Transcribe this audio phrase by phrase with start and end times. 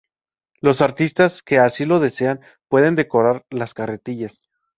[0.61, 4.49] Los artistas que así lo deseen pueden decorar las carretillas.